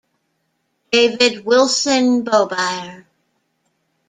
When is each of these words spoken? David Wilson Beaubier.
David 0.91 1.45
Wilson 1.45 2.23
Beaubier. 2.25 3.05